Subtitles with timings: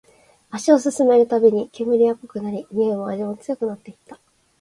[0.51, 4.19] 足を進めるたびに、煙は濃くなり、においも味も強くなっていった